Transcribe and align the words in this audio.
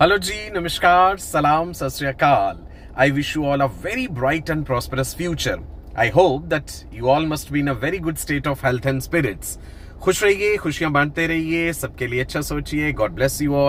Hello 0.00 0.16
ji, 0.16 0.34
namaskar, 0.54 1.18
salam, 1.18 1.72
sasriyakal. 1.72 2.58
I 2.94 3.10
wish 3.10 3.34
you 3.34 3.44
all 3.44 3.60
a 3.60 3.66
very 3.68 4.06
bright 4.06 4.48
and 4.48 4.64
prosperous 4.64 5.12
future. 5.12 5.58
I 5.96 6.06
hope 6.06 6.48
that 6.50 6.84
you 6.92 7.08
all 7.08 7.26
must 7.26 7.50
be 7.50 7.58
in 7.58 7.66
a 7.66 7.74
very 7.74 7.98
good 7.98 8.16
state 8.16 8.46
of 8.46 8.60
health 8.60 8.86
and 8.86 9.02
spirits. 9.02 9.58
खुश 10.00 10.22
रहिए 10.24 10.56
खुशियां 10.56 10.92
बांटते 10.92 11.26
रहिए 11.26 11.72
सबके 11.72 12.06
लिए 12.06 12.20
अच्छा 12.20 12.40
सोचिए 12.40 12.92
God 13.00 13.12
bless 13.14 13.40
you 13.42 13.54
all 13.54 13.66